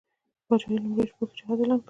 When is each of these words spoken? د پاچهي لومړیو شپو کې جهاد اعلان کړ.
د 0.41 0.41
پاچهي 0.47 0.77
لومړیو 0.83 1.09
شپو 1.09 1.23
کې 1.27 1.33
جهاد 1.37 1.57
اعلان 1.61 1.77
کړ. 1.79 1.79